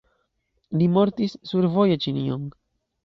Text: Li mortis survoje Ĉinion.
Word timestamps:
Li 0.81 0.87
mortis 0.95 1.37
survoje 1.53 1.99
Ĉinion. 2.07 2.49